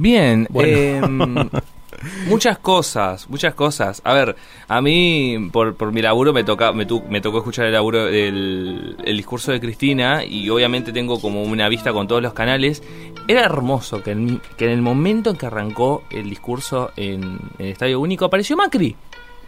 Bien, 0.00 0.48
em, 0.54 1.34
muchas 2.26 2.58
cosas, 2.58 3.28
muchas 3.28 3.54
cosas. 3.54 4.00
A 4.04 4.14
ver, 4.14 4.36
a 4.68 4.80
mí 4.80 5.50
por, 5.52 5.74
por 5.74 5.92
mi 5.92 6.00
laburo 6.02 6.32
me 6.32 6.44
toca 6.44 6.72
me, 6.72 6.86
tu- 6.86 7.02
me 7.08 7.20
tocó 7.20 7.38
escuchar 7.38 7.66
el 7.66 7.72
laburo 7.72 8.08
el, 8.08 8.96
el 9.04 9.16
discurso 9.16 9.52
de 9.52 9.60
Cristina 9.60 10.24
y 10.24 10.48
obviamente 10.48 10.92
tengo 10.92 11.20
como 11.20 11.42
una 11.42 11.68
vista 11.68 11.92
con 11.92 12.08
todos 12.08 12.22
los 12.22 12.32
canales. 12.32 12.82
Era 13.28 13.42
hermoso 13.44 14.02
que 14.02 14.12
en, 14.12 14.40
que 14.56 14.64
en 14.66 14.70
el 14.72 14.82
momento 14.82 15.30
en 15.30 15.36
que 15.36 15.46
arrancó 15.46 16.04
el 16.10 16.28
discurso 16.30 16.90
en, 16.96 17.22
en 17.58 17.66
el 17.66 17.72
Estadio 17.72 18.00
Único 18.00 18.24
apareció 18.24 18.56
Macri. 18.56 18.96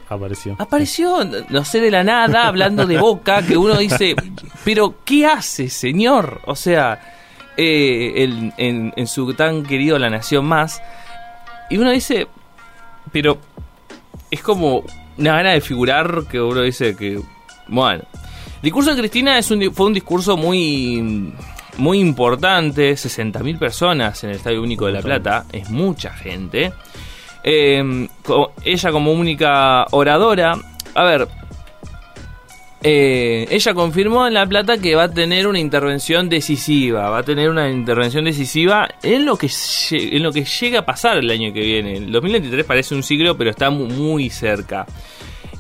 Apareció. 0.09 0.57
Apareció, 0.59 1.25
no 1.49 1.65
sé, 1.65 1.81
de 1.81 1.91
la 1.91 2.05
nada, 2.05 2.47
hablando 2.47 2.85
de 2.87 2.99
boca, 2.99 3.41
que 3.47 3.57
uno 3.57 3.79
dice, 3.79 4.15
pero 4.65 4.97
¿qué 5.07 5.25
hace, 5.25 5.71
señor? 5.71 6.43
O 6.45 6.55
sea, 6.55 7.22
eh, 7.57 8.13
el- 8.17 8.53
en, 8.57 8.93
en 8.97 9.07
su 9.07 9.33
tan 9.35 9.63
querido 9.65 9.99
La 9.99 10.11
Nación 10.11 10.45
Más, 10.47 10.83
y 11.71 11.79
uno 11.79 11.91
dice, 11.91 12.27
pero 13.13 13.39
es 14.31 14.43
como 14.43 14.85
una 15.19 15.37
gana 15.37 15.51
de 15.53 15.61
figurar 15.61 16.25
que 16.31 16.41
uno 16.41 16.63
dice 16.63 16.97
que, 16.97 17.21
bueno. 17.69 18.03
El 18.57 18.63
discurso 18.67 18.95
de 18.95 19.01
Cristina 19.01 19.39
es 19.39 19.51
un, 19.51 19.59
di- 19.59 19.71
fue 19.71 19.87
un 19.87 19.93
discurso 19.95 20.37
muy, 20.37 21.33
muy 21.79 21.99
importante, 21.99 22.93
60.000 22.93 23.59
personas 23.59 24.23
en 24.23 24.31
el 24.31 24.37
Estadio 24.37 24.63
Único 24.63 24.87
de 24.87 24.93
La 24.93 25.03
Plata, 25.03 25.47
es 25.53 25.69
mucha 25.69 26.13
gente. 26.13 26.73
Eh, 27.43 28.09
ella 28.65 28.93
como 28.93 29.13
única 29.13 29.85
oradora, 29.91 30.57
a 30.95 31.03
ver, 31.05 31.27
eh, 32.83 33.47
ella 33.51 33.75
confirmó 33.75 34.27
en 34.27 34.35
La 34.35 34.47
Plata 34.47 34.79
que 34.79 34.95
va 34.95 35.05
a 35.05 35.09
tener 35.13 35.47
una 35.47 35.59
intervención 35.61 36.29
decisiva, 36.29 37.09
va 37.11 37.19
a 37.19 37.23
tener 37.23 37.49
una 37.49 37.71
intervención 37.71 38.25
decisiva 38.25 38.89
en 39.03 39.25
lo 39.25 39.37
que, 39.37 39.49
en 39.91 40.23
lo 40.23 40.33
que 40.33 40.45
llega 40.45 40.81
a 40.81 40.85
pasar 40.87 41.19
el 41.19 41.31
año 41.31 41.53
que 41.53 41.61
viene. 41.61 41.97
El 41.97 42.11
2023 42.11 42.65
parece 42.65 42.95
un 42.95 43.03
siglo, 43.03 43.37
pero 43.37 43.51
está 43.51 43.71
mu- 43.71 43.87
muy 43.87 44.31
cerca. 44.31 44.85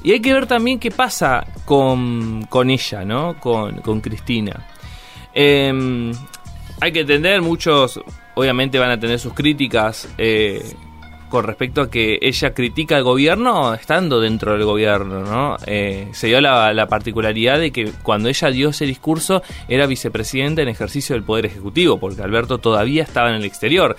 Y 0.02 0.10
hay 0.12 0.20
que 0.20 0.32
ver 0.32 0.46
también 0.46 0.80
qué 0.80 0.90
pasa 0.90 1.46
con, 1.64 2.44
con 2.48 2.70
ella, 2.70 3.04
¿no? 3.04 3.38
Con, 3.38 3.76
con 3.82 4.00
Cristina. 4.00 4.66
Eh, 5.32 6.12
hay 6.80 6.92
que 6.92 7.00
entender, 7.00 7.40
muchos 7.40 8.00
obviamente 8.34 8.78
van 8.80 8.90
a 8.90 8.98
tener 8.98 9.18
sus 9.20 9.32
críticas 9.34 10.08
eh, 10.18 10.74
con 11.32 11.44
respecto 11.44 11.80
a 11.80 11.90
que 11.90 12.18
ella 12.20 12.52
critica 12.52 12.96
al 12.96 13.04
gobierno 13.04 13.72
estando 13.72 14.20
dentro 14.20 14.52
del 14.52 14.66
gobierno, 14.66 15.20
¿no? 15.22 15.56
Eh, 15.64 16.08
se 16.12 16.26
dio 16.26 16.42
la, 16.42 16.74
la 16.74 16.88
particularidad 16.88 17.58
de 17.58 17.70
que 17.70 17.90
cuando 18.02 18.28
ella 18.28 18.50
dio 18.50 18.68
ese 18.68 18.84
discurso 18.84 19.42
era 19.66 19.86
vicepresidenta 19.86 20.60
en 20.60 20.68
ejercicio 20.68 21.14
del 21.14 21.24
Poder 21.24 21.46
Ejecutivo, 21.46 21.98
porque 21.98 22.20
Alberto 22.20 22.58
todavía 22.58 23.02
estaba 23.02 23.30
en 23.30 23.36
el 23.36 23.46
exterior. 23.46 23.96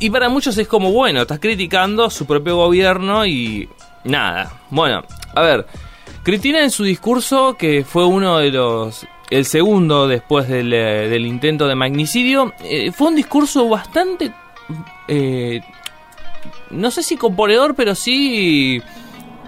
Y 0.00 0.08
para 0.08 0.30
muchos 0.30 0.56
es 0.56 0.66
como, 0.66 0.90
bueno, 0.90 1.20
estás 1.20 1.38
criticando 1.38 2.08
su 2.08 2.24
propio 2.24 2.56
gobierno 2.56 3.26
y 3.26 3.68
nada. 4.04 4.50
Bueno, 4.70 5.04
a 5.34 5.42
ver, 5.42 5.66
Cristina 6.22 6.62
en 6.62 6.70
su 6.70 6.82
discurso, 6.82 7.56
que 7.58 7.84
fue 7.84 8.06
uno 8.06 8.38
de 8.38 8.52
los... 8.52 9.06
El 9.28 9.44
segundo 9.44 10.08
después 10.08 10.48
del, 10.48 10.72
eh, 10.72 11.14
intento 11.18 11.68
de 11.68 11.74
magnicidio, 11.74 12.54
eh, 12.64 12.90
fue 12.90 13.08
un 13.08 13.16
discurso 13.16 13.68
bastante... 13.68 14.32
no 16.70 16.90
sé 16.90 17.02
si 17.02 17.16
componedor, 17.16 17.74
pero 17.74 17.94
sí 17.94 18.80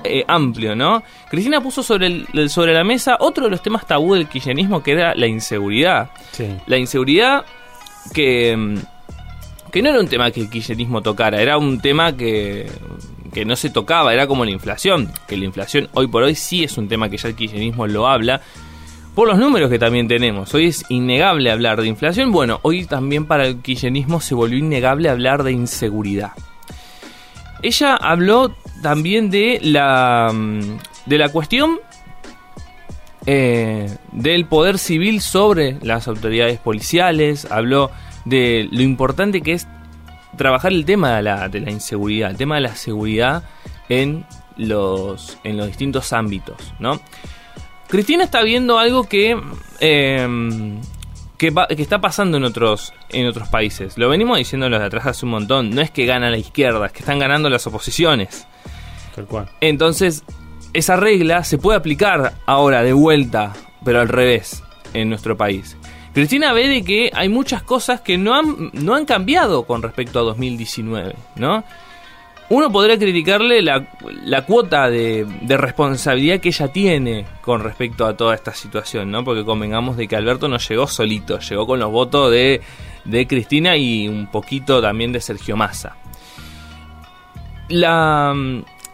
eh, 0.04 0.24
amplio, 0.26 0.74
¿no? 0.74 1.02
Cristina 1.28 1.60
puso 1.60 1.82
sobre, 1.82 2.06
el- 2.32 2.48
sobre 2.50 2.72
la 2.72 2.84
mesa 2.84 3.16
otro 3.20 3.44
de 3.44 3.50
los 3.50 3.62
temas 3.62 3.86
tabú 3.86 4.14
del 4.14 4.26
kirchnerismo, 4.28 4.82
que 4.82 4.92
era 4.92 5.14
la 5.14 5.26
inseguridad. 5.26 6.10
Sí. 6.32 6.46
La 6.66 6.78
inseguridad 6.78 7.44
que, 8.14 8.56
mm, 8.56 9.70
que 9.70 9.82
no 9.82 9.90
era 9.90 10.00
un 10.00 10.08
tema 10.08 10.30
que 10.30 10.40
el 10.40 10.50
kirchnerismo 10.50 11.02
tocara, 11.02 11.40
era 11.42 11.58
un 11.58 11.80
tema 11.80 12.16
que, 12.16 12.70
que 13.32 13.44
no 13.44 13.56
se 13.56 13.70
tocaba, 13.70 14.12
era 14.14 14.26
como 14.26 14.44
la 14.44 14.50
inflación, 14.50 15.12
que 15.28 15.36
la 15.36 15.44
inflación 15.44 15.88
hoy 15.94 16.06
por 16.06 16.22
hoy 16.22 16.34
sí 16.34 16.64
es 16.64 16.78
un 16.78 16.88
tema 16.88 17.08
que 17.10 17.18
ya 17.18 17.28
el 17.28 17.34
kirchnerismo 17.36 17.86
lo 17.86 18.08
habla, 18.08 18.40
por 19.14 19.28
los 19.28 19.38
números 19.38 19.68
que 19.70 19.78
también 19.78 20.08
tenemos. 20.08 20.54
Hoy 20.54 20.66
es 20.68 20.84
innegable 20.88 21.50
hablar 21.50 21.80
de 21.82 21.88
inflación, 21.88 22.32
bueno, 22.32 22.58
hoy 22.62 22.86
también 22.86 23.26
para 23.26 23.46
el 23.46 23.58
kirchnerismo 23.60 24.20
se 24.20 24.34
volvió 24.34 24.58
innegable 24.58 25.08
hablar 25.10 25.42
de 25.42 25.52
inseguridad. 25.52 26.30
Ella 27.62 27.96
habló 27.96 28.54
también 28.82 29.30
de 29.30 29.60
la, 29.62 30.30
mm, 30.32 30.78
de 31.06 31.18
la 31.18 31.28
cuestión 31.28 31.78
eh, 33.26 33.96
del 34.12 34.46
poder 34.46 34.78
civil 34.78 35.20
sobre 35.20 35.78
las 35.82 36.08
autoridades 36.08 36.58
policiales, 36.58 37.46
habló 37.50 37.90
de 38.24 38.68
lo 38.70 38.82
importante 38.82 39.42
que 39.42 39.52
es 39.52 39.68
trabajar 40.36 40.72
el 40.72 40.84
tema 40.84 41.16
de 41.16 41.22
la, 41.22 41.48
de 41.48 41.60
la 41.60 41.70
inseguridad, 41.70 42.30
el 42.30 42.36
tema 42.36 42.54
de 42.56 42.62
la 42.62 42.76
seguridad 42.76 43.44
en 43.88 44.24
los, 44.56 45.38
en 45.44 45.58
los 45.58 45.66
distintos 45.66 46.12
ámbitos, 46.12 46.74
¿no? 46.78 47.00
Cristina 47.88 48.24
está 48.24 48.42
viendo 48.42 48.78
algo 48.78 49.04
que, 49.04 49.38
eh, 49.80 50.78
que, 51.40 51.48
va- 51.50 51.66
que 51.66 51.80
está 51.80 52.00
pasando 52.02 52.36
en 52.36 52.44
otros, 52.44 52.92
en 53.08 53.26
otros 53.26 53.48
países. 53.48 53.96
Lo 53.96 54.10
venimos 54.10 54.36
diciendo 54.36 54.68
los 54.68 54.78
de 54.78 54.84
atrás 54.86 55.06
hace 55.06 55.24
un 55.24 55.30
montón. 55.32 55.70
No 55.70 55.80
es 55.80 55.90
que 55.90 56.04
gana 56.04 56.28
la 56.30 56.36
izquierda, 56.36 56.84
es 56.84 56.92
que 56.92 56.98
están 56.98 57.18
ganando 57.18 57.48
las 57.48 57.66
oposiciones. 57.66 58.46
Tal 59.16 59.24
cual. 59.24 59.48
Entonces, 59.62 60.22
esa 60.74 60.96
regla 60.96 61.42
se 61.42 61.56
puede 61.56 61.78
aplicar 61.78 62.34
ahora 62.44 62.82
de 62.82 62.92
vuelta, 62.92 63.54
pero 63.84 64.00
al 64.02 64.08
revés, 64.08 64.62
en 64.92 65.08
nuestro 65.08 65.36
país. 65.38 65.78
Cristina 66.12 66.52
ve 66.52 66.68
de 66.68 66.84
que 66.84 67.10
hay 67.14 67.30
muchas 67.30 67.62
cosas 67.62 68.02
que 68.02 68.18
no 68.18 68.34
han, 68.34 68.70
no 68.74 68.94
han 68.94 69.06
cambiado 69.06 69.64
con 69.64 69.80
respecto 69.80 70.18
a 70.18 70.22
2019, 70.22 71.14
¿no? 71.36 71.64
Uno 72.50 72.72
podría 72.72 72.98
criticarle 72.98 73.62
la, 73.62 73.86
cuota 74.44 74.90
de, 74.90 75.24
responsabilidad 75.46 76.40
que 76.40 76.48
ella 76.48 76.66
tiene 76.66 77.24
con 77.42 77.62
respecto 77.62 78.04
a 78.04 78.16
toda 78.16 78.34
esta 78.34 78.52
situación, 78.52 79.08
¿no? 79.08 79.22
Porque 79.22 79.44
convengamos 79.44 79.96
de 79.96 80.08
que 80.08 80.16
Alberto 80.16 80.48
no 80.48 80.58
llegó 80.58 80.88
solito, 80.88 81.38
llegó 81.38 81.64
con 81.64 81.78
los 81.78 81.92
votos 81.92 82.32
de, 82.32 82.60
de 83.04 83.26
Cristina 83.28 83.76
y 83.76 84.08
un 84.08 84.26
poquito 84.26 84.82
también 84.82 85.12
de 85.12 85.20
Sergio 85.20 85.56
Massa. 85.56 85.96
La, 87.68 88.34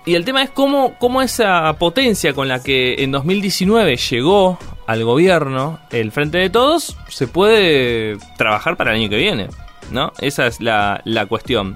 y 0.05 0.15
el 0.15 0.27
tema 0.27 0.43
es 0.43 0.51
cómo, 0.51 0.99
cómo 0.99 1.23
esa 1.23 1.73
potencia 1.79 2.35
con 2.35 2.49
la 2.49 2.63
que 2.63 3.03
en 3.03 3.11
2019 3.11 3.97
llegó 3.97 4.59
al 4.87 5.03
gobierno 5.03 5.79
el 5.91 6.13
Frente 6.13 6.37
de 6.37 6.51
Todos 6.51 6.99
se 7.09 7.27
puede 7.27 8.19
trabajar 8.37 8.77
para 8.77 8.91
el 8.91 9.01
año 9.01 9.09
que 9.09 9.17
viene, 9.17 9.49
¿no? 9.91 10.13
Esa 10.21 10.47
es 10.47 10.61
la 10.61 11.27
cuestión. 11.27 11.75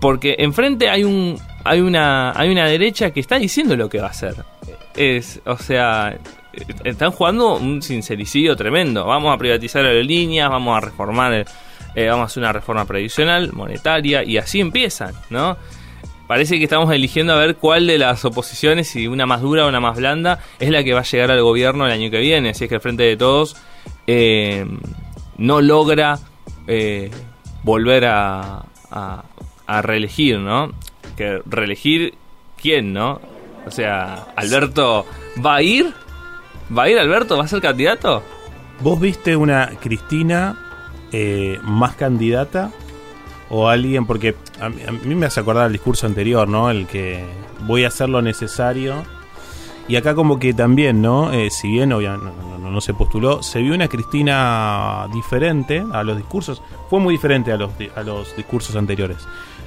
Porque 0.00 0.36
enfrente 0.38 0.90
hay 0.90 1.04
un 1.04 1.38
hay 1.64 1.80
una 1.80 2.32
hay 2.38 2.50
una 2.50 2.66
derecha 2.66 3.10
que 3.10 3.20
está 3.20 3.38
diciendo 3.38 3.76
lo 3.76 3.88
que 3.88 3.98
va 3.98 4.08
a 4.08 4.10
hacer. 4.10 4.34
Es, 4.94 5.40
o 5.44 5.58
sea, 5.58 6.18
están 6.84 7.10
jugando 7.10 7.56
un 7.56 7.82
sincericidio 7.82 8.56
tremendo. 8.56 9.04
Vamos 9.06 9.34
a 9.34 9.38
privatizar 9.38 9.84
aerolíneas, 9.84 10.50
vamos 10.50 10.76
a 10.76 10.80
reformar, 10.80 11.46
eh, 11.94 12.06
vamos 12.08 12.22
a 12.22 12.26
hacer 12.26 12.42
una 12.42 12.52
reforma 12.52 12.84
previsional, 12.84 13.52
monetaria 13.52 14.22
y 14.24 14.38
así 14.38 14.60
empiezan, 14.60 15.14
¿no? 15.30 15.56
Parece 16.26 16.58
que 16.58 16.64
estamos 16.64 16.92
eligiendo 16.92 17.32
a 17.34 17.36
ver 17.36 17.56
cuál 17.56 17.86
de 17.86 17.98
las 17.98 18.24
oposiciones, 18.24 18.88
si 18.88 19.06
una 19.06 19.26
más 19.26 19.42
dura 19.42 19.64
o 19.64 19.68
una 19.68 19.78
más 19.78 19.96
blanda, 19.96 20.40
es 20.58 20.70
la 20.70 20.82
que 20.82 20.92
va 20.92 21.00
a 21.00 21.04
llegar 21.04 21.30
al 21.30 21.40
gobierno 21.40 21.86
el 21.86 21.92
año 21.92 22.10
que 22.10 22.18
viene. 22.18 22.52
Si 22.52 22.64
es 22.64 22.68
que 22.68 22.76
el 22.76 22.80
Frente 22.80 23.04
de 23.04 23.16
Todos 23.16 23.56
eh, 24.08 24.66
no 25.38 25.60
logra 25.60 26.18
eh, 26.66 27.12
volver 27.62 28.06
a, 28.06 28.64
a, 28.90 29.24
a 29.66 29.82
reelegir, 29.82 30.38
¿no? 30.38 30.72
Que 31.16 31.42
reelegir, 31.46 32.14
¿quién, 32.60 32.92
no? 32.92 33.20
O 33.66 33.70
sea, 33.70 34.26
Alberto, 34.36 35.06
¿va 35.44 35.56
a 35.56 35.62
ir? 35.62 35.92
¿Va 36.76 36.84
a 36.84 36.88
ir 36.90 36.98
Alberto? 36.98 37.36
¿Va 37.36 37.44
a 37.44 37.48
ser 37.48 37.60
candidato? 37.60 38.22
¿Vos 38.80 39.00
viste 39.00 39.34
una 39.36 39.70
Cristina 39.80 40.56
eh, 41.12 41.58
más 41.62 41.94
candidata 41.96 42.70
o 43.48 43.68
alguien? 43.68 44.06
Porque 44.06 44.34
a, 44.60 44.68
mí- 44.68 44.82
a 44.86 44.92
mí 44.92 45.14
me 45.14 45.26
hace 45.26 45.40
acordar 45.40 45.66
el 45.66 45.72
discurso 45.72 46.06
anterior, 46.06 46.46
¿no? 46.48 46.70
El 46.70 46.86
que 46.86 47.24
voy 47.60 47.84
a 47.84 47.88
hacer 47.88 48.08
lo 48.08 48.22
necesario. 48.22 49.02
Y 49.88 49.96
acá 49.96 50.14
como 50.14 50.38
que 50.38 50.52
también, 50.52 51.00
¿no? 51.00 51.32
Eh, 51.32 51.50
si 51.50 51.68
bien 51.68 51.92
obviamente 51.92 52.32
no, 52.60 52.80
se 52.80 52.92
postuló, 52.92 53.42
se 53.42 53.60
vio 53.60 53.74
una 53.74 53.88
Cristina 53.88 55.08
diferente 55.12 55.84
a 55.92 56.02
los 56.02 56.16
discursos. 56.16 56.60
Fue 56.90 56.98
muy 56.98 57.14
diferente 57.14 57.52
a 57.52 57.56
los, 57.56 57.70
a 57.94 58.02
los 58.02 58.34
discursos 58.36 58.74
anteriores. 58.74 59.18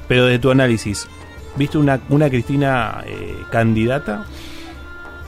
Pero 0.08 0.26
de 0.26 0.38
tu 0.38 0.52
análisis, 0.52 1.08
¿viste 1.56 1.78
una, 1.78 2.02
una 2.10 2.30
Cristina 2.30 3.02
eh, 3.06 3.44
candidata? 3.50 4.26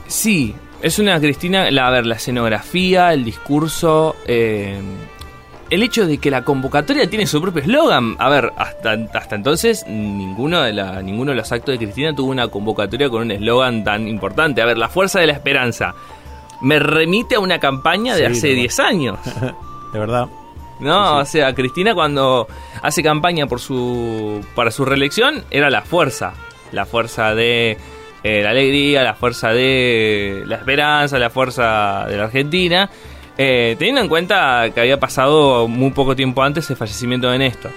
Sí, 0.06 0.54
es 0.82 0.98
una 0.98 1.18
Cristina, 1.20 1.70
la, 1.70 1.86
a 1.86 1.90
ver, 1.90 2.06
la 2.06 2.16
escenografía, 2.16 3.14
el 3.14 3.24
discurso, 3.24 4.16
eh, 4.26 4.78
el 5.72 5.82
hecho 5.82 6.06
de 6.06 6.18
que 6.18 6.30
la 6.30 6.44
convocatoria 6.44 7.08
tiene 7.08 7.26
su 7.26 7.40
propio 7.40 7.62
eslogan. 7.62 8.14
A 8.18 8.28
ver, 8.28 8.52
hasta, 8.58 8.92
hasta 9.14 9.34
entonces 9.34 9.86
ninguno 9.88 10.60
de, 10.60 10.74
la, 10.74 11.00
ninguno 11.00 11.30
de 11.30 11.38
los 11.38 11.50
actos 11.50 11.72
de 11.72 11.78
Cristina 11.78 12.14
tuvo 12.14 12.30
una 12.30 12.48
convocatoria 12.48 13.08
con 13.08 13.22
un 13.22 13.30
eslogan 13.30 13.82
tan 13.82 14.06
importante. 14.06 14.60
A 14.60 14.66
ver, 14.66 14.76
la 14.76 14.90
fuerza 14.90 15.20
de 15.20 15.28
la 15.28 15.32
esperanza 15.32 15.94
me 16.60 16.78
remite 16.78 17.36
a 17.36 17.40
una 17.40 17.58
campaña 17.58 18.14
de 18.14 18.26
Sí, 18.26 18.32
hace 18.32 18.48
de 18.48 18.54
10 18.54 18.80
años. 18.80 19.18
De 19.94 19.98
verdad. 19.98 20.26
¿no? 20.80 21.18
O 21.18 21.24
sea, 21.24 21.54
Cristina 21.54 21.94
cuando 21.94 22.48
hace 22.82 23.02
campaña 23.02 23.46
por 23.46 23.60
su 23.60 24.44
para 24.54 24.70
su 24.70 24.84
reelección 24.84 25.44
era 25.50 25.70
la 25.70 25.82
fuerza, 25.82 26.34
la 26.72 26.84
fuerza 26.84 27.34
de 27.34 27.78
eh, 28.22 28.42
la 28.42 28.50
alegría, 28.50 29.02
la 29.02 29.14
fuerza 29.14 29.50
de 29.50 30.42
la 30.46 30.56
esperanza, 30.56 31.18
la 31.18 31.30
fuerza 31.30 32.04
de 32.08 32.16
la 32.16 32.24
Argentina, 32.24 32.90
eh, 33.38 33.76
teniendo 33.78 34.00
en 34.00 34.08
cuenta 34.08 34.70
que 34.74 34.80
había 34.80 35.00
pasado 35.00 35.68
muy 35.68 35.90
poco 35.90 36.14
tiempo 36.16 36.42
antes 36.42 36.68
el 36.70 36.76
fallecimiento 36.76 37.30
de 37.30 37.38
Néstor. 37.38 37.72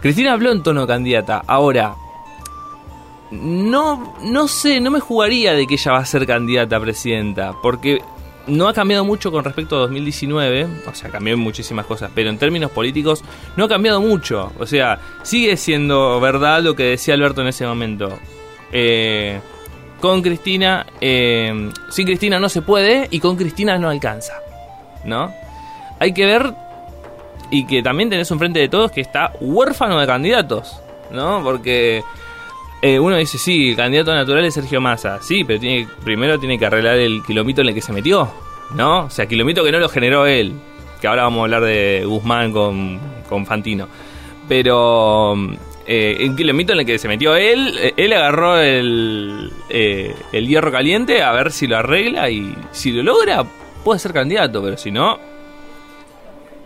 Cristina 0.00 0.32
habló 0.32 0.52
en 0.52 0.62
tono 0.62 0.86
candidata. 0.86 1.42
Ahora, 1.46 1.94
no, 3.30 4.14
no 4.22 4.48
sé, 4.48 4.80
no 4.80 4.90
me 4.90 5.00
jugaría 5.00 5.52
de 5.54 5.66
que 5.66 5.74
ella 5.74 5.92
va 5.92 5.98
a 5.98 6.04
ser 6.04 6.26
candidata 6.26 6.76
a 6.76 6.80
presidenta, 6.80 7.54
porque 7.62 8.00
no 8.46 8.68
ha 8.68 8.72
cambiado 8.72 9.04
mucho 9.04 9.30
con 9.30 9.44
respecto 9.44 9.76
a 9.76 9.80
2019, 9.80 10.66
o 10.86 10.94
sea, 10.94 11.10
cambió 11.10 11.36
muchísimas 11.36 11.86
cosas, 11.86 12.10
pero 12.14 12.30
en 12.30 12.38
términos 12.38 12.70
políticos 12.70 13.22
no 13.56 13.64
ha 13.64 13.68
cambiado 13.68 14.00
mucho, 14.00 14.52
o 14.58 14.66
sea, 14.66 14.98
sigue 15.22 15.56
siendo 15.56 16.18
verdad 16.20 16.62
lo 16.62 16.74
que 16.74 16.84
decía 16.84 17.14
Alberto 17.14 17.42
en 17.42 17.48
ese 17.48 17.66
momento. 17.66 18.18
Eh, 18.72 19.40
con 20.00 20.22
Cristina, 20.22 20.86
eh, 21.00 21.70
sin 21.90 22.06
Cristina 22.06 22.38
no 22.38 22.48
se 22.48 22.62
puede 22.62 23.08
y 23.10 23.20
con 23.20 23.36
Cristina 23.36 23.78
no 23.78 23.90
alcanza, 23.90 24.34
¿no? 25.08 25.32
Hay 25.98 26.12
que 26.12 26.26
ver 26.26 26.54
y 27.50 27.66
que 27.66 27.82
también 27.82 28.10
tenés 28.10 28.30
un 28.30 28.38
frente 28.38 28.60
de 28.60 28.68
todos 28.68 28.92
que 28.92 29.00
está 29.00 29.32
huérfano 29.40 29.98
de 29.98 30.06
candidatos, 30.06 30.80
¿no? 31.10 31.42
Porque 31.42 32.02
eh, 32.82 33.00
uno 33.00 33.16
dice, 33.16 33.38
sí, 33.38 33.70
el 33.70 33.76
candidato 33.76 34.14
natural 34.14 34.44
es 34.44 34.54
Sergio 34.54 34.80
Massa. 34.80 35.18
Sí, 35.22 35.44
pero 35.44 35.58
tiene, 35.58 35.88
primero 36.04 36.38
tiene 36.38 36.58
que 36.58 36.66
arreglar 36.66 36.96
el 36.96 37.22
kilómetro 37.26 37.62
en 37.62 37.68
el 37.68 37.74
que 37.74 37.82
se 37.82 37.92
metió, 37.92 38.30
¿no? 38.74 39.06
O 39.06 39.10
sea, 39.10 39.26
kilómetro 39.26 39.64
que 39.64 39.72
no 39.72 39.78
lo 39.78 39.88
generó 39.88 40.26
él. 40.26 40.52
Que 41.00 41.06
ahora 41.06 41.22
vamos 41.22 41.40
a 41.40 41.42
hablar 41.44 41.62
de 41.62 42.02
Guzmán 42.04 42.52
con, 42.52 43.00
con 43.28 43.46
Fantino. 43.46 43.88
Pero 44.48 45.36
eh, 45.86 46.18
el 46.20 46.36
kilómetro 46.36 46.74
en 46.74 46.80
el 46.80 46.86
que 46.86 46.98
se 46.98 47.08
metió 47.08 47.34
él, 47.34 47.74
eh, 47.80 47.94
él 47.96 48.12
agarró 48.12 48.58
el, 48.60 49.50
eh, 49.70 50.14
el 50.32 50.46
hierro 50.46 50.70
caliente 50.70 51.22
a 51.22 51.32
ver 51.32 51.50
si 51.50 51.66
lo 51.66 51.78
arregla 51.78 52.28
y 52.30 52.54
si 52.72 52.92
lo 52.92 53.02
logra, 53.02 53.44
puede 53.88 54.00
ser 54.00 54.12
candidato, 54.12 54.62
pero 54.62 54.76
si 54.76 54.90
no... 54.90 55.16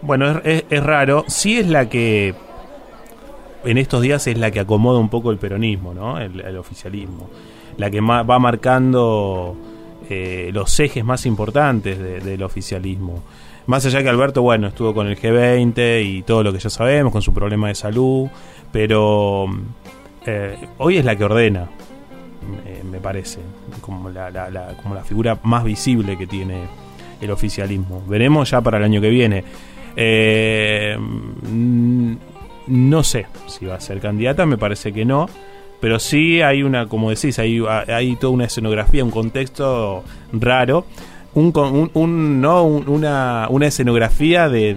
Bueno, 0.00 0.40
es, 0.42 0.82
raro. 0.82 1.24
Sí 1.28 1.56
es 1.56 1.69
la 1.69 1.88
que 1.88 2.34
en 3.62 3.78
estos 3.78 4.02
días 4.02 4.26
es 4.26 4.36
la 4.36 4.50
que 4.50 4.58
acomoda 4.58 4.98
un 4.98 5.08
poco 5.08 5.30
el 5.30 5.38
peronismo, 5.38 5.94
¿no? 5.94 6.19
El, 6.19 6.56
oficialismo. 6.56 7.30
La 7.76 7.92
que 7.92 8.00
va 8.00 8.38
marcando 8.40 9.56
eh, 10.10 10.50
los 10.52 10.80
ejes 10.80 11.04
más 11.04 11.24
importantes 11.24 12.24
del 12.24 12.42
oficialismo. 12.42 13.22
Más 13.66 13.86
allá 13.86 14.02
que 14.02 14.08
Alberto, 14.08 14.42
bueno, 14.42 14.66
estuvo 14.66 14.92
con 14.92 15.06
el 15.06 15.16
G20 15.16 16.04
y 16.04 16.22
todo 16.22 16.42
lo 16.42 16.52
que 16.52 16.58
ya 16.58 16.70
sabemos, 16.70 17.12
con 17.12 17.22
su 17.22 17.32
problema 17.32 17.69
de 17.69 17.76
salud, 17.76 18.26
pero 18.72 19.46
eh, 20.26 20.56
hoy 20.78 20.96
es 20.96 21.04
la 21.04 21.14
que 21.14 21.22
ordena, 21.22 21.69
me 22.90 22.98
parece, 22.98 23.38
como 23.80 24.10
la, 24.10 24.74
como 24.82 24.96
la 24.96 25.04
figura 25.04 25.38
más 25.44 25.62
visible 25.62 26.19
que 26.19 26.26
tiene 26.26 26.66
el 27.22 27.30
oficialismo. 27.30 28.02
Veremos 28.06 28.50
ya 28.50 28.60
para 28.60 28.76
el 28.78 28.84
año 28.84 29.00
que 29.00 29.08
viene. 29.08 29.44
Eh, 29.96 30.96
no 32.66 33.02
sé 33.02 33.26
si 33.46 33.64
va 33.66 33.76
a 33.76 33.80
ser 33.80 34.00
candidata, 34.00 34.44
me 34.44 34.58
parece 34.58 34.92
que 34.92 35.04
no. 35.04 35.28
Pero 35.80 35.98
sí 35.98 36.42
hay 36.42 36.62
una, 36.62 36.86
como 36.86 37.10
decís, 37.10 37.38
hay, 37.38 37.60
hay 37.88 38.16
toda 38.16 38.32
una 38.32 38.44
escenografía, 38.44 39.04
un 39.04 39.10
contexto 39.10 40.04
raro. 40.32 40.86
Un, 41.34 41.90
un, 41.94 42.40
no, 42.40 42.64
una, 42.64 43.46
una 43.48 43.66
escenografía 43.66 44.50
de 44.50 44.74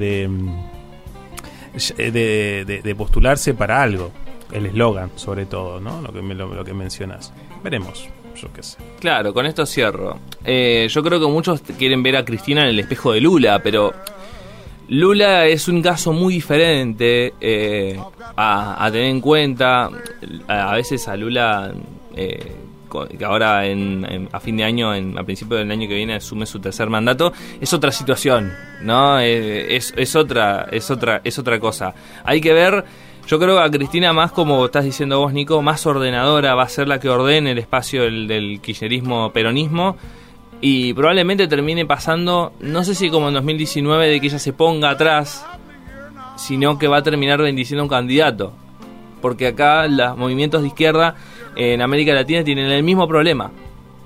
de, 1.97 2.81
de, 2.83 2.95
postularse 2.95 3.53
para 3.53 3.81
algo. 3.81 4.11
El 4.51 4.67
eslogan, 4.67 5.11
sobre 5.15 5.45
todo, 5.45 5.81
¿no? 5.81 6.01
Lo 6.01 6.13
que, 6.13 6.21
lo, 6.21 6.63
que 6.63 6.73
mencionas. 6.73 7.33
Veremos 7.63 8.07
yo 8.35 8.51
qué 8.53 8.63
sé. 8.63 8.77
Claro, 8.99 9.33
con 9.33 9.45
esto 9.45 9.65
cierro. 9.65 10.19
Eh, 10.43 10.87
yo 10.89 11.03
creo 11.03 11.19
que 11.19 11.27
muchos 11.27 11.61
quieren 11.77 12.03
ver 12.03 12.17
a 12.17 12.25
Cristina 12.25 12.63
en 12.63 12.69
el 12.69 12.79
espejo 12.79 13.13
de 13.13 13.21
Lula, 13.21 13.61
pero 13.63 13.93
Lula 14.87 15.47
es 15.47 15.67
un 15.67 15.81
caso 15.81 16.13
muy 16.13 16.35
diferente 16.35 17.33
eh, 17.41 17.99
a, 18.35 18.89
tener 18.91 19.07
en 19.07 19.21
cuenta. 19.21 19.89
A, 20.47 20.75
veces 20.75 21.07
a 21.07 21.15
Lula, 21.15 21.73
eh, 22.15 22.55
que 23.17 23.25
ahora 23.25 23.65
en, 23.65 24.29
a 24.31 24.39
fin 24.39 24.57
de 24.57 24.63
año, 24.63 24.91
a 24.91 25.23
principio 25.23 25.57
del 25.57 25.71
año 25.71 25.87
que 25.87 25.95
viene, 25.95 26.15
asume 26.15 26.45
su 26.45 26.59
tercer 26.59 26.89
mandato, 26.89 27.33
es 27.59 27.73
otra 27.73 27.91
situación, 27.91 28.53
¿no? 28.81 29.19
Eh, 29.19 29.75
es, 29.75 30.15
otra, 30.15 30.67
es 30.71 30.91
otra, 30.91 31.21
es 31.23 31.39
otra 31.39 31.59
cosa. 31.59 31.93
Hay 32.23 32.39
que 32.39 32.53
ver. 32.53 32.85
Yo 33.27 33.39
creo 33.39 33.55
que 33.55 33.63
a 33.63 33.71
Cristina 33.71 34.13
más, 34.13 34.31
como 34.31 34.65
estás 34.65 34.85
diciendo 34.85 35.19
vos, 35.19 35.33
Nico, 35.33 35.61
más 35.63 35.85
ordenadora 35.87 36.53
va 36.53 36.63
a 36.63 36.69
ser 36.69 36.87
la 36.87 36.99
que 36.99 37.09
ordene 37.09 37.51
el 37.51 37.57
espacio 37.57 38.03
del, 38.03 38.27
del 38.27 38.61
kirchnerismo-peronismo 38.61 39.97
y 40.61 40.93
probablemente 40.93 41.47
termine 41.47 41.85
pasando, 41.85 42.53
no 42.59 42.83
sé 42.83 42.93
si 42.93 43.09
como 43.09 43.27
en 43.29 43.33
2019, 43.33 44.07
de 44.07 44.21
que 44.21 44.27
ella 44.27 44.39
se 44.39 44.53
ponga 44.53 44.91
atrás, 44.91 45.45
sino 46.37 46.77
que 46.77 46.87
va 46.87 46.97
a 46.97 47.03
terminar 47.03 47.41
bendiciendo 47.41 47.81
a 47.81 47.85
un 47.85 47.89
candidato. 47.89 48.53
Porque 49.21 49.47
acá 49.47 49.87
los 49.87 50.17
movimientos 50.17 50.61
de 50.61 50.67
izquierda 50.67 51.15
en 51.55 51.81
América 51.81 52.13
Latina 52.13 52.43
tienen 52.43 52.71
el 52.71 52.83
mismo 52.83 53.07
problema. 53.07 53.51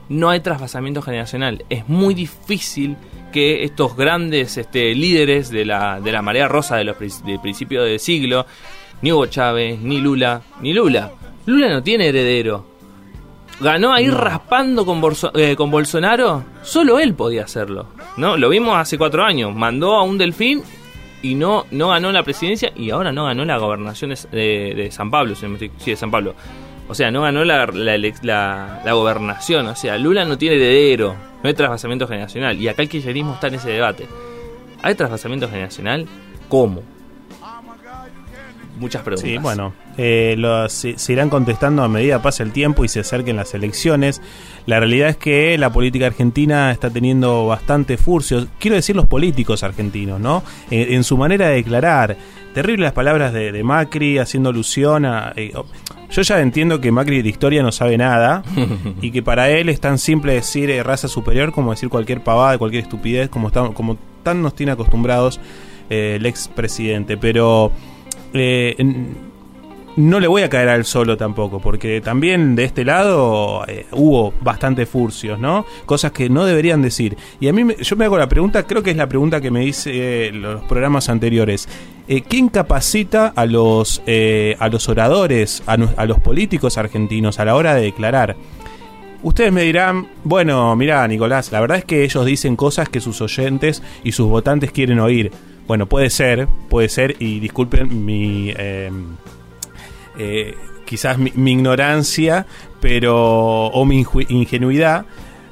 No 0.07 0.29
hay 0.29 0.39
trasvasamiento 0.39 1.01
generacional. 1.01 1.65
Es 1.69 1.87
muy 1.87 2.13
difícil 2.13 2.95
que 3.31 3.63
estos 3.63 3.95
grandes 3.95 4.57
este, 4.57 4.95
líderes 4.95 5.49
de 5.49 5.65
la, 5.65 5.99
de 5.99 6.11
la 6.11 6.21
marea 6.21 6.47
rosa 6.47 6.77
de 6.77 6.83
los 6.83 6.97
de 6.97 7.37
principios 7.39 7.85
del 7.85 7.99
siglo, 7.99 8.45
ni 9.01 9.11
Hugo 9.11 9.25
Chávez, 9.27 9.79
ni 9.79 9.99
Lula, 9.99 10.41
ni 10.61 10.73
Lula. 10.73 11.11
Lula 11.45 11.69
no 11.69 11.83
tiene 11.83 12.07
heredero 12.07 12.69
ganó 13.59 13.93
ahí 13.93 14.09
raspando 14.09 14.85
con, 14.85 15.01
eh, 15.33 15.55
con 15.55 15.71
Bolsonaro, 15.71 16.43
solo 16.61 16.99
él 16.99 17.13
podía 17.13 17.43
hacerlo. 17.43 17.87
¿no? 18.17 18.37
Lo 18.37 18.49
vimos 18.49 18.77
hace 18.77 18.97
cuatro 18.97 19.23
años, 19.23 19.53
mandó 19.53 19.95
a 19.95 20.03
un 20.03 20.17
delfín 20.17 20.63
y 21.21 21.35
no, 21.35 21.65
no 21.71 21.89
ganó 21.89 22.11
la 22.11 22.23
presidencia 22.23 22.71
y 22.75 22.89
ahora 22.89 23.11
no 23.11 23.25
ganó 23.25 23.43
la 23.45 23.57
gobernación 23.57 24.13
de, 24.31 24.73
de 24.75 24.91
San 24.91 25.11
Pablo, 25.11 25.35
sí, 25.35 25.47
de 25.85 25.95
San 25.95 26.11
Pablo. 26.11 26.35
O 26.87 26.95
sea, 26.95 27.11
no 27.11 27.21
ganó 27.21 27.45
la, 27.45 27.67
la, 27.67 27.97
la, 27.97 28.93
gobernación. 28.93 29.67
O 29.67 29.75
sea, 29.75 29.95
Lula 29.97 30.25
no 30.25 30.39
tiene 30.39 30.55
heredero, 30.55 31.15
no 31.43 31.47
hay 31.47 31.53
trasvasamiento 31.53 32.07
generacional. 32.07 32.59
Y 32.59 32.67
acá 32.67 32.81
el 32.81 32.89
kirchnerismo 32.89 33.35
está 33.35 33.47
en 33.47 33.55
ese 33.55 33.69
debate. 33.69 34.07
¿Hay 34.81 34.95
trasvasamiento 34.95 35.47
generacional? 35.47 36.07
¿Cómo? 36.47 36.81
Muchas 38.79 39.03
preguntas. 39.03 39.29
Sí, 39.29 39.37
bueno, 39.37 39.73
eh, 39.97 40.35
se, 40.69 40.95
irán 41.11 41.29
contestando 41.29 41.83
a 41.83 41.87
medida 41.87 42.21
pase 42.21 42.43
el 42.43 42.51
tiempo 42.51 42.85
y 42.85 42.87
se 42.87 43.01
acerquen 43.01 43.35
las 43.35 43.53
elecciones. 43.53 44.21
La 44.65 44.79
realidad 44.79 45.09
es 45.09 45.17
que 45.17 45.57
la 45.57 45.71
política 45.71 46.07
argentina 46.07 46.71
está 46.71 46.89
teniendo 46.89 47.45
bastante 47.47 47.97
furcio. 47.97 48.47
Quiero 48.59 48.75
decir 48.75 48.95
los 48.95 49.07
políticos 49.07 49.63
argentinos, 49.63 50.19
¿no? 50.19 50.43
En, 50.69 51.03
su 51.03 51.17
manera 51.17 51.47
de 51.47 51.55
declarar. 51.55 52.17
Terribles 52.53 52.85
las 52.85 52.93
palabras 52.93 53.31
de, 53.31 53.63
Macri 53.63 54.17
haciendo 54.17 54.49
alusión 54.49 55.05
a... 55.05 55.33
Eh, 55.35 55.51
oh, 55.55 55.65
yo 56.09 56.21
ya 56.23 56.39
entiendo 56.39 56.81
que 56.81 56.91
Macri 56.91 57.21
de 57.21 57.29
historia 57.29 57.61
no 57.61 57.71
sabe 57.71 57.97
nada 57.97 58.41
y 59.01 59.11
que 59.11 59.21
para 59.21 59.49
él 59.51 59.69
es 59.69 59.79
tan 59.79 59.99
simple 59.99 60.33
decir 60.33 60.71
eh, 60.71 60.81
raza 60.81 61.07
superior 61.07 61.51
como 61.51 61.71
decir 61.71 61.89
cualquier 61.89 62.23
pavada, 62.23 62.57
cualquier 62.57 62.83
estupidez, 62.83 63.29
como, 63.29 63.51
como 63.51 63.97
tan 64.23 64.41
nos 64.41 64.55
tiene 64.55 64.71
acostumbrados 64.71 65.39
el 65.89 66.25
expresidente. 66.25 67.17
Pero 67.17 67.71
eh, 68.33 68.75
no 69.99 70.21
le 70.21 70.27
voy 70.27 70.43
a 70.43 70.49
caer 70.49 70.69
al 70.69 70.85
solo 70.85 71.17
tampoco, 71.17 71.59
porque 71.59 71.99
también 71.99 72.55
de 72.55 72.63
este 72.63 72.85
lado 72.85 73.65
eh, 73.67 73.85
hubo 73.91 74.33
bastante 74.41 74.85
furcios, 74.85 75.39
¿no? 75.39 75.65
Cosas 75.85 76.13
que 76.13 76.29
no 76.29 76.45
deberían 76.45 76.81
decir. 76.81 77.17
Y 77.41 77.49
a 77.49 77.53
mí, 77.53 77.65
yo 77.81 77.95
me 77.97 78.05
hago 78.05 78.17
la 78.17 78.29
pregunta, 78.29 78.63
creo 78.63 78.81
que 78.81 78.91
es 78.91 78.97
la 78.97 79.09
pregunta 79.09 79.41
que 79.41 79.51
me 79.51 79.65
hice 79.65 80.27
eh, 80.27 80.31
los 80.31 80.63
programas 80.63 81.09
anteriores. 81.09 81.67
Eh, 82.07 82.21
¿Quién 82.21 82.47
capacita 82.47 83.33
a 83.35 83.45
los, 83.45 84.01
a 84.59 84.69
los 84.69 84.87
oradores, 84.87 85.63
a, 85.67 85.73
a, 85.73 86.05
los 86.05 86.19
políticos 86.19 86.77
argentinos 86.77 87.39
a 87.39 87.45
la 87.45 87.55
hora 87.55 87.75
de 87.75 87.81
declarar? 87.81 88.37
Ustedes 89.21 89.51
me 89.51 89.63
dirán, 89.63 90.07
bueno, 90.23 90.77
mira, 90.77 91.05
Nicolás, 91.09 91.51
la 91.51 91.59
verdad 91.59 91.77
es 91.77 91.83
que 91.83 92.05
ellos 92.05 92.25
dicen 92.25 92.55
cosas 92.55 92.87
que 92.87 93.01
sus 93.01 93.19
oyentes 93.19 93.83
y 94.05 94.13
sus 94.13 94.29
votantes 94.29 94.71
quieren 94.71 95.01
oír. 95.01 95.31
Bueno, 95.69 95.85
puede 95.85 96.09
ser, 96.09 96.47
puede 96.67 96.89
ser, 96.89 97.15
y 97.19 97.39
disculpen 97.39 98.03
mi... 98.03 98.51
Em, 98.57 99.15
eh, 100.17 100.55
quizás 100.83 101.19
mi, 101.19 101.51
ignorancia 101.51 102.47
pero 102.81 103.67
o 103.67 103.85
mi 103.85 104.03
ingenuidad 104.29 105.05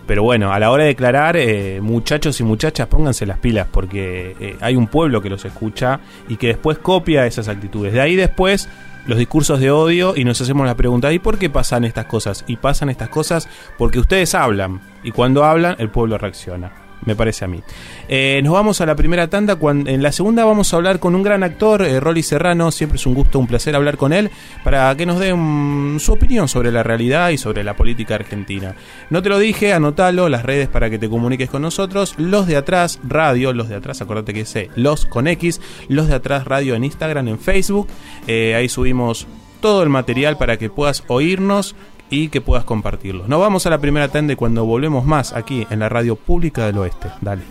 pero 0.08 0.24
bueno, 0.24 0.52
a 0.52 0.58
la 0.58 0.72
hora 0.72 0.84
de 0.84 0.90
declarar, 0.90 1.38
eh, 1.38 1.82
muchachos 1.82 2.40
y 2.40 2.44
muchachas, 2.44 2.88
pónganse 2.88 3.26
las 3.26 3.38
pilas, 3.40 3.68
porque 3.70 4.36
eh, 4.40 4.58
hay 4.62 4.76
un 4.78 4.88
pueblo 4.88 5.22
que 5.22 5.30
los 5.30 5.44
escucha 5.46 6.00
y 6.30 6.38
que 6.38 6.48
después 6.48 6.78
copia 6.78 7.28
esas 7.28 7.50
actitudes. 7.50 7.92
De 7.92 8.00
ahí 8.00 8.16
después 8.16 8.70
los 9.06 9.18
discursos 9.18 9.60
de 9.60 9.70
odio 9.70 10.16
y 10.16 10.24
nos 10.24 10.40
hacemos 10.40 10.66
la 10.66 10.76
pregunta, 10.76 11.12
¿y 11.12 11.20
por 11.20 11.38
qué 11.38 11.50
pasan 11.50 11.84
estas 11.84 12.06
cosas? 12.06 12.46
Y 12.48 12.56
pasan 12.56 12.90
estas 12.90 13.10
cosas 13.10 13.50
porque 13.78 14.00
ustedes 14.00 14.34
hablan, 14.34 14.80
y 15.04 15.12
cuando 15.12 15.44
hablan, 15.44 15.76
el 15.78 15.90
pueblo 15.90 16.18
reacciona. 16.18 16.87
Me 17.08 17.16
parece 17.16 17.46
a 17.46 17.48
mí. 17.48 17.64
Eh, 18.10 18.42
nos 18.44 18.54
vamos 18.54 18.82
a 18.82 18.86
la 18.86 18.96
primera 18.96 19.30
tanda. 19.30 19.56
Cuando, 19.56 19.90
en 19.90 20.04
la 20.04 20.12
segunda 20.12 20.44
vamos 20.44 20.74
a 20.74 20.76
hablar 20.76 21.00
con 21.00 21.16
un 21.16 21.24
gran 21.24 21.42
actor, 21.42 21.82
eh, 21.82 22.00
Rolly 22.02 22.22
Serrano. 22.22 22.70
Siempre 22.70 22.98
es 22.98 23.06
un 23.06 23.14
gusto, 23.14 23.40
un 23.40 23.48
placer 23.48 23.76
hablar 23.76 23.96
con 23.96 24.12
él 24.12 24.30
para 24.64 24.94
que 24.96 25.06
nos 25.06 25.18
dé 25.18 25.34
mm, 25.34 26.00
su 26.00 26.12
opinión 26.12 26.50
sobre 26.50 26.70
la 26.70 26.84
realidad 26.84 27.30
y 27.30 27.38
sobre 27.38 27.64
la 27.64 27.78
política 27.78 28.16
argentina. 28.16 28.76
No 29.10 29.24
te 29.24 29.30
lo 29.30 29.40
dije, 29.40 29.72
anótalo, 29.72 30.28
las 30.28 30.44
redes 30.44 30.68
para 30.68 30.90
que 30.90 31.00
te 31.00 31.10
comuniques 31.10 31.50
con 31.50 31.62
nosotros. 31.62 32.14
Los 32.18 32.46
de 32.46 32.58
atrás 32.58 33.00
radio, 33.08 33.54
los 33.54 33.70
de 33.70 33.76
atrás, 33.76 34.02
acordate 34.02 34.34
que 34.34 34.46
sé, 34.46 34.70
los 34.76 35.06
con 35.06 35.28
X, 35.28 35.62
los 35.88 36.10
de 36.10 36.16
atrás 36.16 36.46
radio 36.46 36.76
en 36.76 36.84
Instagram, 36.84 37.30
en 37.30 37.40
Facebook. 37.40 37.88
Eh, 38.28 38.54
ahí 38.54 38.68
subimos 38.68 39.28
todo 39.62 39.82
el 39.82 39.90
material 39.90 40.38
para 40.38 40.58
que 40.58 40.70
puedas 40.70 41.06
oírnos 41.08 41.74
y 42.10 42.30
que 42.30 42.42
puedas 42.42 42.64
compartirlo. 42.66 43.28
Nos 43.28 43.40
vamos 43.40 43.66
a 43.66 43.70
la 43.70 43.80
primera 43.80 44.08
tanda 44.08 44.36
cuando 44.36 44.66
volvemos 44.66 45.06
más 45.06 45.34
aquí 45.34 45.68
en 45.70 45.80
la 45.80 45.90
radio 45.90 46.16
pública 46.16 46.66
del 46.66 46.78
oeste. 46.78 47.10
Dale. 47.22 47.44